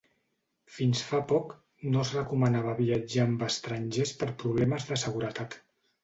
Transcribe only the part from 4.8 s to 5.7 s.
de seguretat.